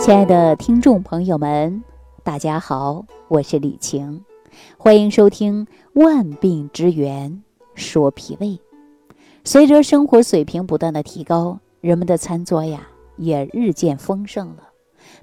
[0.00, 1.84] 亲爱的听众朋友们，
[2.24, 4.24] 大家好，我是李晴，
[4.78, 7.42] 欢迎收听《万病之源
[7.74, 8.46] 说脾胃》。
[9.44, 14.70] 随着生活水平不断的提高，人们的餐桌呀也日渐丰盛了，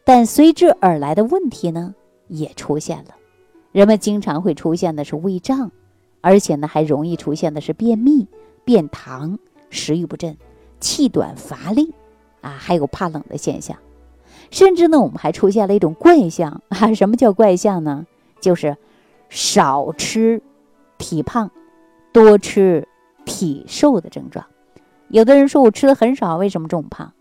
[0.06, 1.96] 但随之而来的问题呢
[2.28, 3.16] 也出现了。
[3.72, 5.72] 人们经常会出现的是胃胀，
[6.22, 8.28] 而且呢还容易出现的是便秘、
[8.64, 9.40] 便溏、
[9.72, 10.38] 食欲不振、
[10.80, 11.92] 气短乏力
[12.42, 13.76] 啊，还有怕冷的现象。
[14.52, 16.94] 甚至呢，我们还出现了一种怪象 啊！
[16.94, 18.06] 什么叫怪象呢？
[18.40, 18.78] 就是
[19.30, 20.42] 少吃
[20.98, 21.52] 体胖，
[22.12, 22.88] 多吃
[23.26, 24.46] 体瘦的症状。
[25.10, 27.14] 有的人说我吃的很少，为什么这么胖？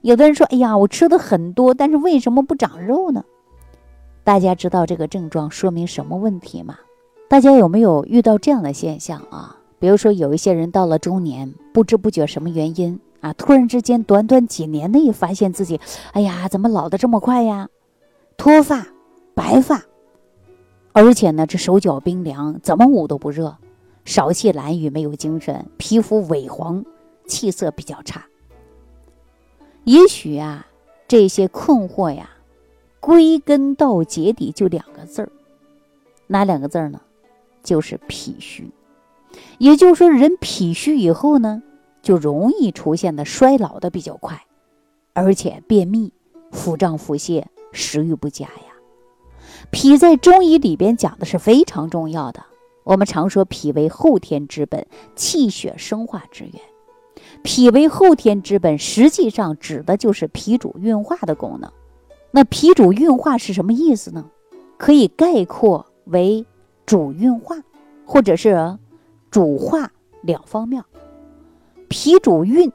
[0.00, 3.24] 有的人说，哎呀，我吃的很多，但是为什么不长肉呢？
[4.22, 6.78] 大家知道这个症状说明什么问题吗？
[7.28, 9.56] 大家有没有遇到这样的现象啊？
[9.78, 13.00] 比如说，有一些人到了中年，不知不觉什么原因？
[13.24, 13.32] 啊！
[13.32, 15.80] 突然之间，短短几年内发现自己，
[16.12, 17.70] 哎呀，怎么老的这么快呀？
[18.36, 18.86] 脱发、
[19.34, 19.82] 白发，
[20.92, 23.56] 而且呢，这手脚冰凉，怎么捂都不热，
[24.04, 26.84] 少气懒语，没有精神，皮肤萎黄，
[27.26, 28.26] 气色比较差。
[29.84, 30.66] 也许啊，
[31.08, 32.28] 这些困惑呀，
[33.00, 35.30] 归根到结底就两个字儿，
[36.26, 37.00] 哪两个字儿呢？
[37.62, 38.70] 就是脾虚。
[39.56, 41.62] 也就是说，人脾虚以后呢？
[42.04, 44.44] 就容易出现的衰老的比较快，
[45.14, 46.12] 而且便秘、
[46.52, 48.74] 腹胀、腹泻、食欲不佳呀。
[49.70, 52.44] 脾在中医里边讲的是非常重要的。
[52.84, 56.52] 我们常说脾为后天之本，气血生化之源。
[57.42, 61.72] 脾为后天之本，实际上指的就是脾主运化的功能。
[62.30, 64.26] 那脾主运化是什么意思呢？
[64.76, 66.44] 可以概括为
[66.84, 67.56] 主运化，
[68.04, 68.78] 或者是
[69.30, 70.84] 主化两方面。
[71.88, 72.72] 脾主运，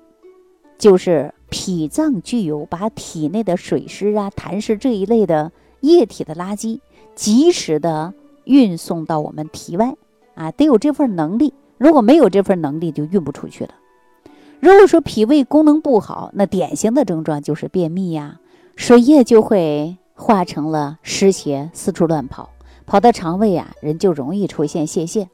[0.78, 6.80] 就是脾脏具有把体内的水湿啊、痰湿这一类的液体的垃圾，
[7.16, 8.14] 及时的
[8.46, 9.96] 运送到我们体外
[10.36, 11.54] 啊，得有这份能力。
[11.78, 13.74] 如果没有这份能力，就运不出去了。
[14.60, 18.40] 如果说脾胃功能不好，那典型的症状就是便秘呀，
[18.76, 22.50] 水液就会化成了湿邪，四处乱跑，
[22.86, 25.28] 跑到肠胃啊，人就容易出现泄泻，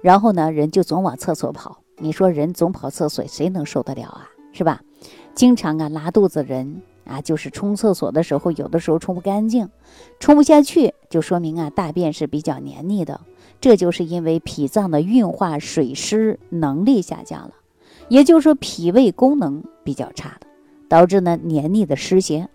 [0.00, 1.78] 然后呢，人就总往厕所跑。
[1.98, 4.28] 你说人总跑厕所，谁能受得了啊？
[4.52, 4.80] 是吧？
[5.34, 9.68] 经常啊拉肚子人啊，就是冲厕所的时候，有的时候冲不干净，
[10.18, 13.20] 冲不下去，就说明啊大便是比较黏腻的。
[13.60, 17.54] 这就是因为脾脏的运化水湿能力下降了，
[18.08, 20.46] 也就是说脾胃功能比较差的，
[20.88, 22.48] 导致呢黏腻的湿邪。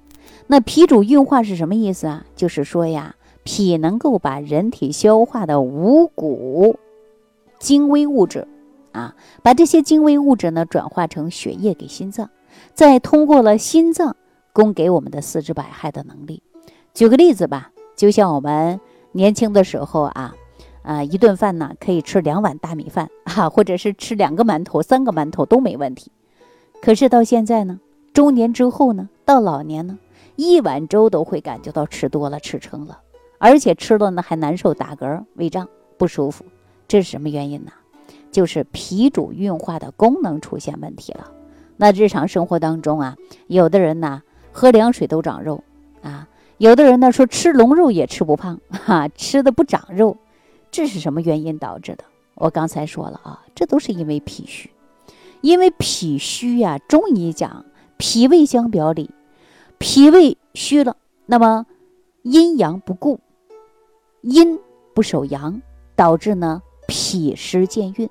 [0.48, 2.26] 那脾主运化是什么意思啊？
[2.36, 6.78] 就是说呀，脾能够把人体消化的五谷
[7.60, 8.48] 精微物质。
[8.94, 12.30] 啊，把这些精微物质呢转化成血液给心脏，
[12.74, 14.16] 再通过了心脏
[14.54, 16.42] 供给我们的四肢百骸的能力。
[16.94, 18.80] 举个例子吧，就像我们
[19.12, 20.36] 年轻的时候啊，
[20.84, 26.12] 啊，一顿饭呢可以吃两碗大米饭啊，或者是吃两个馒头、三个馒头都没问题。
[26.82, 27.80] 可是到现在呢，
[28.14, 29.98] 中年之后呢，到老年呢，
[30.36, 33.00] 一碗粥都会感觉到吃多了、吃撑了，
[33.40, 35.68] 而且吃了呢还难受、打嗝、胃胀、
[35.98, 36.46] 不舒服。
[36.88, 37.72] 这是什么原因呢？
[38.34, 41.32] 就是脾主运化的功能出现问题了。
[41.78, 43.16] 那日常生活当中啊，
[43.48, 44.22] 有的人呢
[44.52, 45.64] 喝凉水都长肉
[46.02, 46.28] 啊，
[46.58, 50.18] 有的人呢说吃龙肉也吃不胖哈，吃的不长肉，
[50.70, 52.04] 这是什么原因导致的？
[52.36, 54.70] 我刚才说了啊，这都是因为脾虚。
[55.42, 57.66] 因为脾虚呀，中医讲
[57.98, 59.12] 脾胃相表里，
[59.78, 61.66] 脾胃虚了，那么
[62.22, 63.20] 阴阳不顾，
[64.22, 64.60] 阴
[64.94, 65.62] 不守阳，
[65.96, 68.10] 导致呢脾湿健运。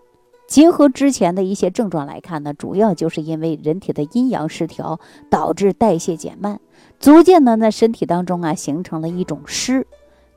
[0.53, 6.61] 结合之前的一些症状来看呢，主要就是因为人体的阴阳失调，导致代谢减慢，
[7.01, 9.87] 逐渐的在身体当中啊形成了一种湿，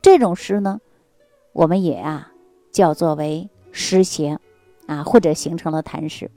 [0.02, 0.80] 这种湿呢，
[1.52, 2.32] 我们也啊
[2.72, 4.40] 叫作为湿邪，
[4.88, 6.32] 啊或者形成了痰湿。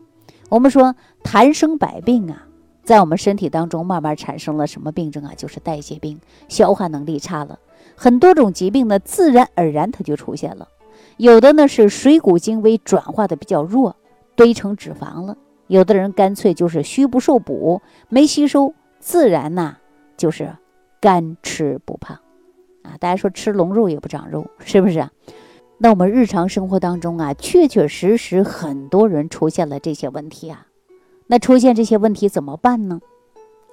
[0.48, 2.48] 我们说痰生百病啊，
[2.82, 5.34] 在我们身体当中慢慢产生了什么病症啊？
[5.36, 6.18] 就是代谢病，
[6.48, 7.60] 消化能力差了，
[7.94, 10.66] 很多种疾病呢自然而然它就出现了。
[11.18, 13.96] 有的呢是水谷精微转化的比较弱，
[14.36, 15.36] 堆成脂肪了；
[15.66, 19.76] 有的人干脆就是虚不受补，没吸收，自然呐
[20.16, 20.56] 就是
[21.00, 22.20] 干吃不胖
[22.82, 22.96] 啊。
[23.00, 25.10] 大家说吃龙肉也不长肉，是不是啊？
[25.78, 30.66] 那我们日常生活当中啊，确确实实很多人出现了这些问题啊。
[31.26, 33.00] 那出现这些问题怎么办呢？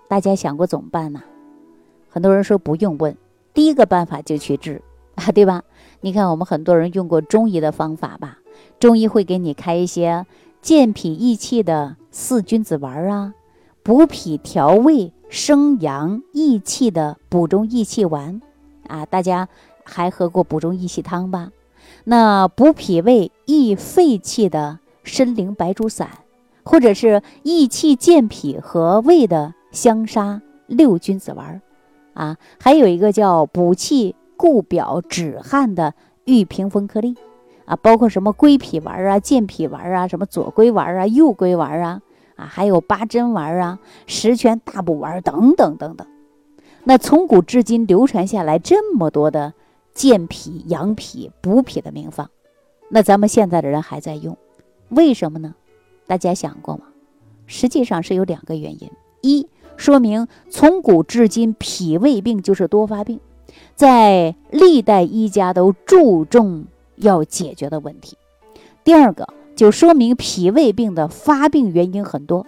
[0.07, 1.21] 大家想过怎么办呢？
[2.09, 3.15] 很多人说不用问，
[3.53, 4.81] 第一个办法就去治
[5.13, 5.63] 啊，对吧？
[6.05, 8.37] 你看，我们很多人用过中医的方法吧？
[8.79, 10.27] 中医会给你开一些
[10.61, 13.33] 健脾益气的四君子丸啊，
[13.81, 18.39] 补脾调胃、生阳益气的补中益气丸
[18.87, 19.49] 啊，大家
[19.83, 21.49] 还喝过补中益气汤吧？
[22.03, 26.07] 那补脾胃益肺气的参苓白术散，
[26.63, 31.63] 或者是益气健脾和胃的香砂六君子丸
[32.13, 35.93] 啊，还有一个叫补气固表止汗的
[36.25, 37.15] 玉屏风颗粒。
[37.65, 42.01] 啊，包括什么归脾丸啊、健脾丸啊、什么左归丸啊、右归丸啊，
[42.35, 46.05] 啊，还有八珍丸啊、十全大补丸等等等等。
[46.83, 49.55] 那从古至今流传下来这么多的
[49.95, 52.29] 健脾、养脾、补脾的名方，
[52.89, 54.37] 那咱们现在的人还在用，
[54.89, 55.55] 为什么呢？
[56.05, 56.83] 大家想过吗？
[57.47, 58.91] 实际上是有两个原因：
[59.21, 63.19] 一，说明从古至今脾胃病就是多发病，
[63.75, 66.65] 在历代医家都注重。
[66.97, 68.15] 要解决的问题，
[68.85, 72.47] 第二个就说明脾胃病的发病原因很多，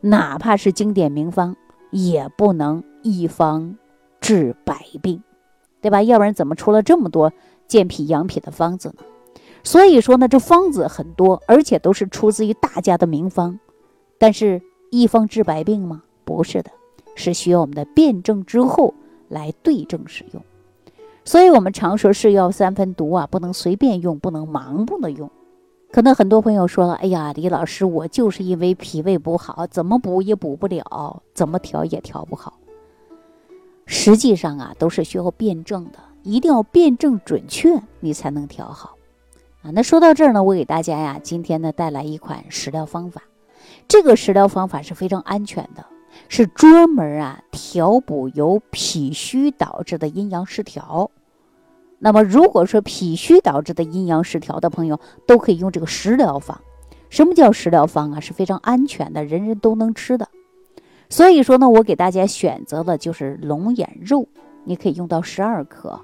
[0.00, 1.54] 哪怕是经典名方，
[1.92, 3.76] 也不能一方
[4.20, 5.22] 治百病，
[5.80, 6.02] 对吧？
[6.02, 7.32] 要不然怎么出了这么多
[7.68, 9.04] 健脾养脾的方子呢？
[9.62, 13.60] 所以说呢，这方子很多，而且都是出自于大家的名方，
[14.18, 14.60] 但是
[14.90, 16.02] 一方治百病吗？
[16.24, 16.72] 不是的，
[17.14, 18.94] 是需要我们的辩证之后
[19.28, 20.42] 来对症使用。
[21.24, 25.30] 所以我们常说是药三分毒啊，不能随便用，不能盲目的用。
[25.92, 32.58] 可能很多朋友说了：“哎呀，李老师，我就是因为脾胃不好，怎么补也补不了，怎么调也调不好。”
[33.86, 38.96] 实际上啊，都是需要辩证的，一定要辩证准确，你才能调好。
[39.62, 43.22] 啊，那说到这儿呢，我给大家呀，今天呢带来一款食疗方法。
[43.88, 45.86] 这个食疗方法是非常安全的，
[46.28, 51.10] 是专门啊调补由脾虚导致的阴阳失调。
[51.98, 56.60] 那么，如果说脾虚导致的阴阳失调的朋友，都可以用这个食疗方。
[57.08, 58.20] 什么叫食疗方啊？
[58.20, 60.28] 是非常安全的，人人都能吃的。
[61.08, 64.28] 所以说呢，我给大家选择的就是龙眼肉，
[64.64, 66.00] 你可以用到十二克。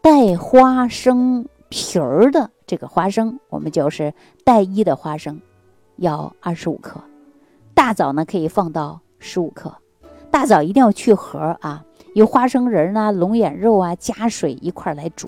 [0.00, 4.14] 带花生皮儿的这个花生，我们就是
[4.44, 5.42] 带衣的花生，
[5.96, 7.02] 要二十五克。
[7.80, 9.74] 大枣呢，可以放到十五克。
[10.30, 11.82] 大枣一定要去核啊。
[12.14, 15.26] 有花生仁啊、龙眼肉啊，加水一块来煮，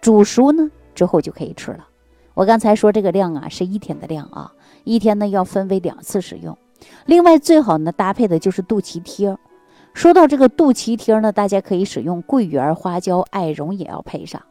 [0.00, 1.86] 煮熟呢之后就可以吃了。
[2.34, 4.52] 我刚才说这个量啊是一天的量啊，
[4.82, 6.58] 一天呢要分为两次使用。
[7.06, 9.38] 另外最好呢搭配的就是肚脐贴。
[9.94, 14.42] 说到这个肚脐贴呢，大家可以使用桂圆、花椒、艾绒也要配上。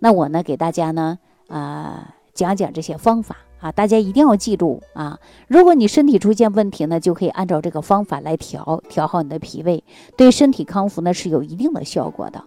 [0.00, 3.36] 那我呢给大家呢啊讲讲这些方法。
[3.60, 5.18] 啊，大家一定要记住啊！
[5.46, 9.84] 如果你身体出现问题呢，就可以按照这个方法来调，调好你的脾胃，
[10.16, 12.42] 对身体康复呢是有一定的效果的。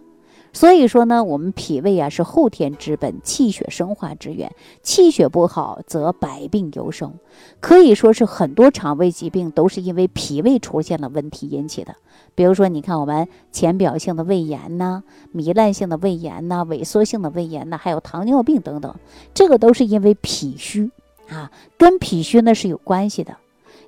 [0.52, 4.52] 所以说呢，我们脾胃啊是后天之本，气血生化之源。
[4.82, 7.14] 气血不好，则百病由生。
[7.58, 11.96] 可以说是很多肠胃疾病都是因为脾胃出现了问题引起的。
[12.36, 15.02] 比如说，你看我们浅表性的胃炎呐，
[15.34, 18.94] 糜烂性的胃炎呐，萎缩性的胃炎呐，还有糖尿病等等，
[19.34, 20.90] 这个都是因为脾虚。
[21.34, 23.36] 啊，跟脾虚呢是有关系的，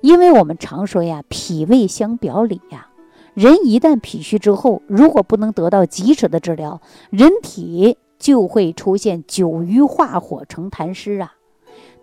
[0.01, 2.89] 因为我们常说呀，脾胃相表里呀。
[3.33, 11.35] 人一旦脾虚之后，如果不能得到及时的治疗，人体就会出现久瘀化火成痰湿啊。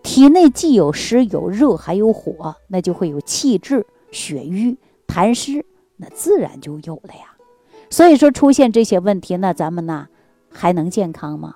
[0.01, 4.77] 体内既有湿有热还有火，那就会有气滞、血瘀、
[5.07, 5.65] 痰湿，
[5.97, 7.35] 那自然就有了呀。
[7.89, 10.07] 所以说出现这些问题，那咱们呢
[10.49, 11.55] 还能健康吗？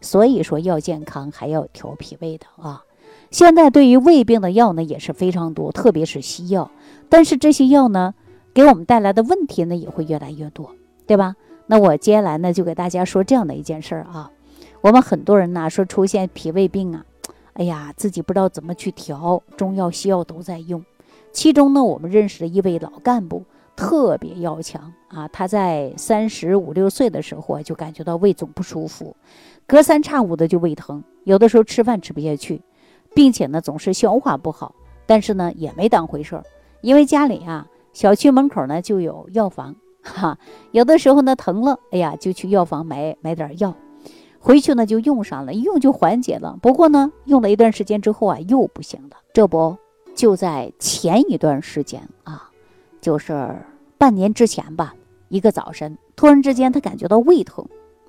[0.00, 2.84] 所以说要健康还要调脾胃的啊。
[3.30, 6.70] 现在对于胃病的药呢也是非常多，特别是西药。
[7.08, 8.14] 但是这些药呢，
[8.54, 10.74] 给我们带来的问题呢也会越来越多，
[11.06, 11.36] 对吧？
[11.66, 14.30] 那我接下来呢就给大家说这样的一件事儿啊。
[14.80, 17.04] 我们很多人呢说出现脾胃病啊，
[17.54, 20.84] 哎呀，自己不知道怎么去调，中药西药都在用。
[21.32, 23.44] 其中呢，我们认识的一位老干部
[23.76, 29.14] 特别要强啊，他在三十五六岁的时候就感觉到胃总不舒服，
[29.66, 32.62] 隔三差五的就胃疼，有的时候吃饭吃不下去。
[33.18, 36.44] 并且呢，总是消化不好，但是呢，也没当回事儿，
[36.82, 40.38] 因为家里啊，小区门口呢就有药房，哈，
[40.70, 43.74] 有的时候呢疼了，哎呀，就去药房买买点药，
[44.38, 46.56] 回去呢就用上了，一用就缓解了。
[46.62, 49.16] 不过呢，用了一段时间之后啊，又不行了。
[49.32, 49.76] 这不
[50.14, 52.48] 就在前一段时间啊，
[53.00, 53.52] 就是
[53.98, 54.94] 半年之前吧，
[55.28, 57.66] 一个早晨，突然之间他感觉到胃疼，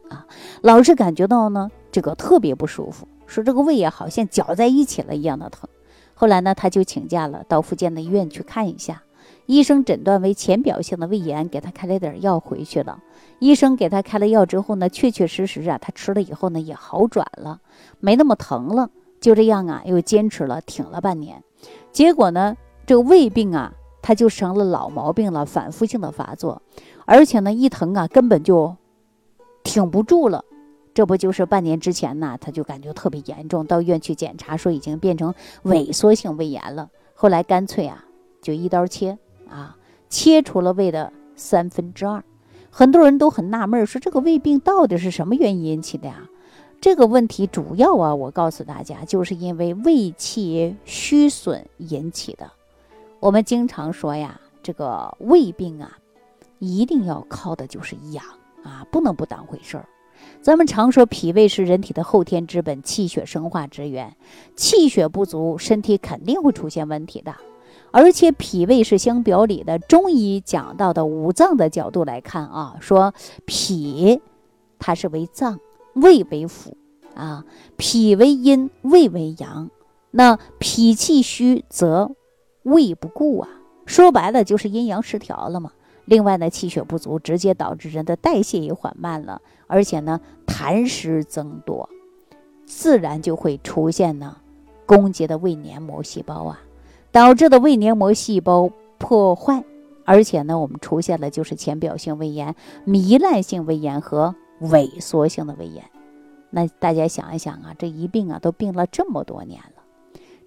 [0.08, 0.28] 啊，
[0.62, 3.08] 老是感觉到呢这个特别不舒服。
[3.30, 5.70] 说这个胃呀，好像搅在一起了一样的疼。
[6.14, 9.04] 后来呢，他就请假了，到附近的医院去看一下。
[9.46, 13.00] 医生诊断为浅表性的胃炎，给他开了点药回去了。
[13.40, 17.62] 医生给他开了药之后呢，确确实实啊，他吃了以后呢，也好转了，
[18.00, 18.90] 没那么疼了。
[19.22, 21.44] 就这样啊，又坚持了挺了半年。
[21.92, 22.56] 结果呢，
[22.86, 24.16] 这个胃病啊，他。
[24.16, 26.62] 就成了老毛病了，反复性的发作，
[27.06, 28.76] 而且呢，一疼啊，根本就
[29.64, 30.44] 挺不住了。
[31.00, 36.90] 这不就是半年之前呢，他就感觉特别严重，到医院去检查，说已经变成萎缩性胃炎了。
[37.14, 38.04] 后来干脆啊，
[38.42, 39.18] 就一刀切
[39.50, 39.78] 啊，
[40.10, 42.22] 切除了胃的三分之二。
[42.70, 46.24] 很多人都很纳闷，说这个胃病到底是什么原因引起的呀？
[46.82, 52.52] 这个问题主要啊，我告诉大家，就是因为胃气虚损引起的。
[53.22, 55.98] 我们经常说呀，这个胃病啊，
[56.58, 58.26] 一定要靠的就是养
[58.66, 59.88] 啊，不能不当回事儿。
[60.42, 64.16] 咱们常说脾胃是人体的后天之本，气血生化之源，
[64.56, 67.36] 气血不足，身体肯定会出现问题的。
[67.92, 73.14] 而且脾胃是相表里的，中医讲到的五脏的角度来看啊，说
[73.46, 74.22] 脾
[74.78, 75.60] 它是为脏，
[75.94, 76.74] 胃为腑
[77.16, 77.44] 啊，
[77.78, 79.70] 脾为阴，胃为阳。
[80.12, 82.12] 那脾气虚则
[82.64, 83.50] 胃不固啊，
[83.86, 85.74] 说白了就是阴阳失调了嘛。
[86.10, 91.88] 另外呢，气血不足直接导致人的代谢也缓慢了，而且呢，痰湿增多，
[92.66, 94.38] 自然就会出现呢
[94.88, 96.60] 攻击的胃黏膜细胞啊，
[97.12, 99.64] 导致的胃黏膜细胞破坏，
[100.04, 102.56] 而且呢，我们出现了就是浅表性胃炎、
[102.88, 105.86] 糜烂性胃炎和萎缩性的胃炎。
[106.50, 109.84] 那大家想一想啊，这一病啊都病了这么多年了，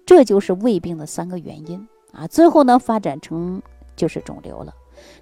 [0.05, 3.61] 这就是胃病的三个原因啊，最后呢发展成
[3.95, 4.73] 就是肿瘤了。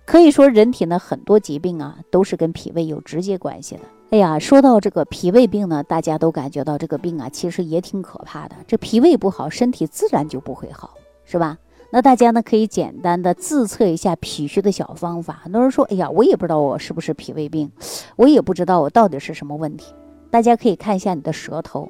[0.05, 3.81] 可以说，人体呢很多疾病啊，都是跟脾胃有直接关系的。
[4.11, 8.55] 哎呀，说到这个脾胃病呢，大家都感觉到这个病啊，其实也挺可怕的。
[8.67, 11.57] 这脾胃不好，身体自然就不会好，是吧？
[11.93, 15.39] 那大家呢可以简单的自测一下脾虚的小方法。
[15.43, 17.71] 很多人说，哎呀，我也不知道我是不是脾胃病，
[18.17, 19.93] 我也不知道我到底是什么问题。
[20.29, 21.89] 大家可以看一下你的舌头，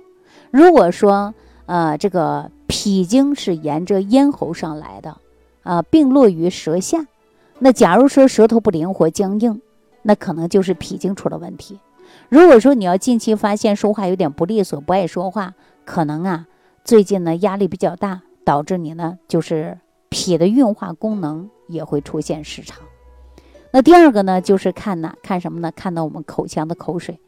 [0.52, 1.34] 如果说
[1.68, 5.18] 呃这个脾经是沿着咽喉上来的，
[5.64, 7.06] 啊，并落于舌下。
[7.64, 9.62] 那假如说舌头不灵活、僵硬，
[10.02, 11.80] 那可能就是脾经出了问题。
[12.28, 15.54] 如果说你要近期发现说话有点不利索、不爱说话，
[15.86, 16.48] 可能啊
[16.84, 19.78] 最近呢压力比较大，导致你呢就是
[20.10, 22.80] 脾的运化功能也会出现失常。
[23.72, 25.72] 那第二个呢就是看呢看什么呢？
[25.72, 27.20] 看到我们口腔的口水。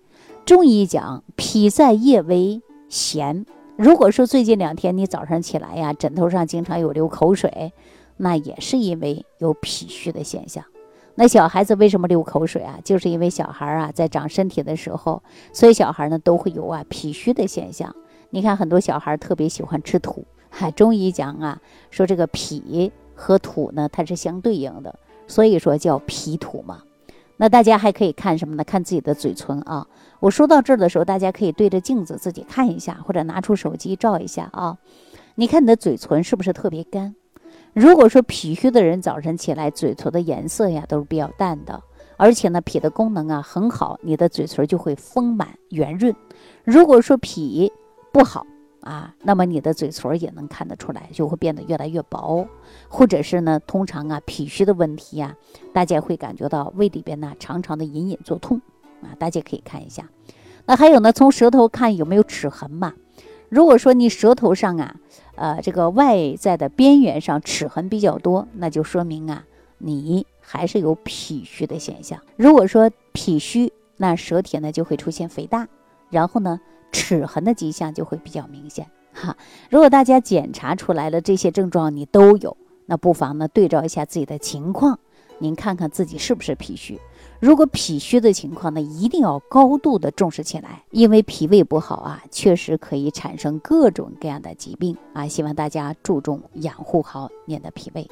[0.45, 2.59] 中医讲脾在夜为
[2.89, 3.45] 咸，
[3.77, 7.71] 如果说最近两天你早上起来呀，枕头上经常有流口水。
[8.17, 10.63] 那也是因为有脾虚的现象。
[11.15, 12.79] 那小孩子为什么流口水啊？
[12.83, 17.95] 就是因为小孩啊在长身体的时候，所以小孩呢都会有啊脾虚的现象。
[18.31, 26.81] 你看很多小孩特别喜欢吃土，哈，中医讲啊说这个脾和土呢它是相对应的，所以说叫脾土嘛。
[27.37, 28.63] 那大家还可以看什么呢？
[28.63, 29.87] 看自己的嘴唇啊。
[30.19, 34.77] 我说到这儿的时候，大家可以对着镜子自己看一下，或者拿出手机照一下啊。
[35.35, 37.13] 你看你的嘴唇是不是特别干？
[37.73, 41.81] 如果说脾虚的人早晨起来嘴唇的颜色呀都是比较淡的，
[42.17, 46.15] 而且呢脾的功能啊很好，你的嘴唇就会丰满圆润。
[46.63, 47.71] 如果说脾
[48.11, 48.45] 不好
[48.81, 52.47] 啊，那么你的嘴唇也能看得出来，就会变得越来越薄，
[52.87, 55.35] 或者是呢通常啊脾虚的问题呀，
[55.73, 58.61] 大家会感觉到胃里边呢常常的隐隐作痛
[59.01, 60.07] 啊，大家可以看一下。
[60.67, 62.93] 那还有呢，从舌头看有没有齿痕嘛？
[63.49, 64.95] 如果说你舌头上啊。
[65.35, 69.45] 呃，这个外在的边缘上齿痕比较多，那就说明啊，
[69.79, 72.19] 你还是有脾虚的现象。
[72.35, 75.67] 如果说脾虚，那舌体呢就会出现肥大，
[76.09, 76.59] 然后呢
[76.91, 79.35] 齿痕的迹象就会比较明显 哈。
[79.69, 84.99] 如果大家检查出来了这些症状你都有，那不妨呢对照一下自己的情况，
[85.39, 86.99] 您看看自己是不是脾虚。
[87.43, 95.27] 如果脾虚的情况呢，一定要高度的重视起来，因为脾胃不好啊，确实可以产生各种各样的疾病啊。
[95.27, 98.09] 希望大家注重养护好您的脾胃。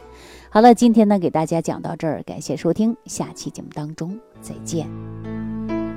[0.50, 4.86] 好了，今天呢给大家讲到这儿，感谢收听，下期节目当中再见。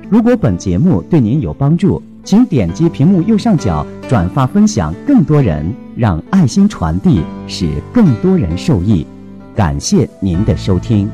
[0.09, 9.05] 如果本节目对您有帮助，请点击屏幕右上角转发分享，更多人让爱心传递，使更多人受益。
[9.53, 11.11] 感谢您的收听。